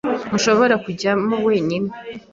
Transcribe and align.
Ntushobora 0.29 0.75
kujyamo 0.85 1.33
wenyine 1.47 1.89